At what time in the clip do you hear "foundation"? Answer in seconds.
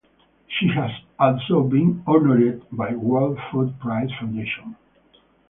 4.19-4.75